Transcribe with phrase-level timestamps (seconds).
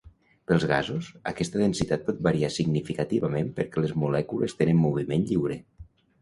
[0.51, 5.61] Pels gasos, aquesta densitat pot variar significativament perquè les molècules tenen moviment lliure.